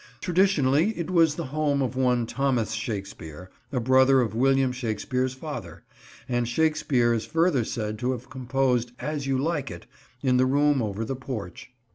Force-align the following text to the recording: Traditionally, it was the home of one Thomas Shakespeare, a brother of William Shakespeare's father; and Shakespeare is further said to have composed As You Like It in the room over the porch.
Traditionally, 0.19 0.97
it 0.97 1.11
was 1.11 1.35
the 1.35 1.45
home 1.53 1.79
of 1.83 1.95
one 1.95 2.25
Thomas 2.25 2.71
Shakespeare, 2.71 3.51
a 3.71 3.79
brother 3.79 4.19
of 4.19 4.33
William 4.33 4.71
Shakespeare's 4.71 5.35
father; 5.35 5.83
and 6.27 6.47
Shakespeare 6.47 7.13
is 7.13 7.25
further 7.27 7.63
said 7.63 7.99
to 7.99 8.11
have 8.13 8.27
composed 8.27 8.93
As 8.99 9.27
You 9.27 9.37
Like 9.37 9.69
It 9.69 9.85
in 10.23 10.37
the 10.37 10.47
room 10.47 10.81
over 10.81 11.05
the 11.05 11.15
porch. 11.15 11.69